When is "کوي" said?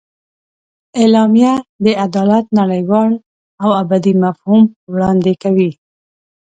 5.43-5.71